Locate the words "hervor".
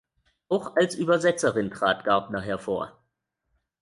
2.41-2.97